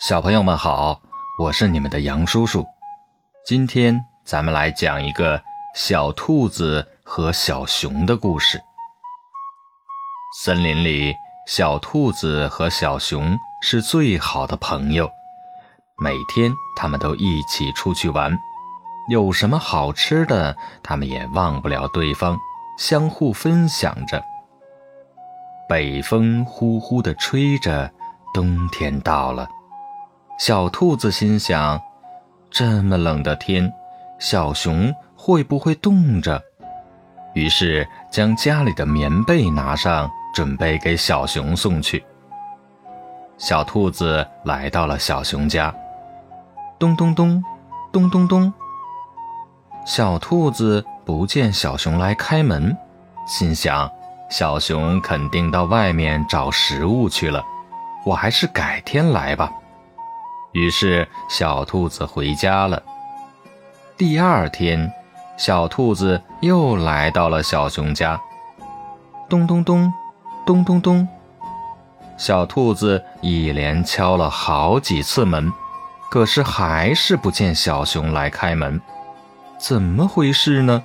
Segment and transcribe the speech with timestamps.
[0.00, 1.00] 小朋友们好，
[1.38, 2.66] 我是你们的杨叔叔。
[3.46, 5.40] 今天咱们来讲一个
[5.74, 8.60] 小兔子和小熊的故事。
[10.42, 11.14] 森林里，
[11.46, 15.08] 小兔子和小熊是最好的朋友，
[16.02, 18.36] 每天他们都一起出去玩，
[19.08, 22.36] 有什么好吃的，他们也忘不了对方，
[22.78, 24.22] 相互分享着。
[25.68, 27.90] 北风呼呼地吹着，
[28.34, 29.48] 冬天到了。
[30.36, 31.80] 小兔子心想：
[32.50, 33.72] 这么冷的天，
[34.18, 36.42] 小熊会不会冻着？
[37.34, 42.04] 于是将家里的棉被拿上，准备给小熊送去。
[43.38, 45.72] 小兔子来到了小熊家，
[46.80, 47.42] 咚咚咚，
[47.92, 48.52] 咚咚咚。
[49.86, 52.76] 小兔子不见小熊来开门，
[53.26, 53.88] 心想：
[54.28, 57.44] 小熊肯定到外面找食物去了，
[58.04, 59.50] 我还是改天来吧。
[60.54, 62.80] 于是，小兔子回家了。
[63.96, 64.92] 第二天，
[65.36, 68.20] 小兔子又来到了小熊家。
[69.28, 69.92] 咚咚咚，
[70.46, 71.08] 咚咚咚，
[72.16, 75.52] 小兔子一连敲了好几次门，
[76.08, 78.80] 可是还是不见小熊来开门。
[79.58, 80.84] 怎么回事呢？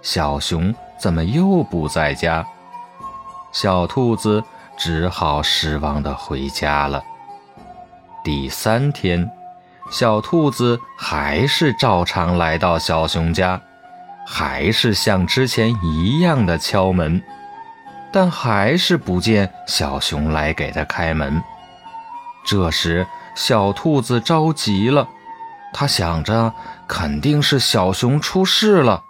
[0.00, 2.46] 小熊怎么又不在家？
[3.52, 4.42] 小兔子
[4.74, 7.04] 只好失望地回家了。
[8.26, 9.30] 第三天，
[9.88, 13.60] 小兔子还是照常来到小熊家，
[14.26, 17.22] 还是像之前一样的敲门，
[18.10, 21.40] 但还是不见小熊来给它开门。
[22.44, 25.06] 这时，小兔子着急了，
[25.72, 26.52] 它想着
[26.88, 29.04] 肯定是小熊出事了，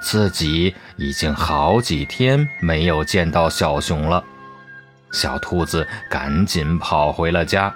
[0.00, 4.24] 自己已经好几天没有见到小熊了。
[5.12, 7.70] 小兔子赶紧跑回了家。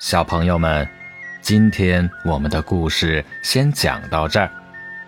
[0.00, 0.88] 小朋友们，
[1.42, 4.50] 今天我们的故事先讲到这儿，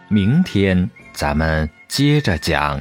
[0.09, 2.79] 明天咱们接着讲。